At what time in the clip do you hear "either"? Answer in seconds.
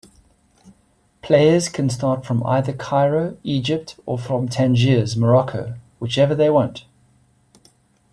2.43-2.73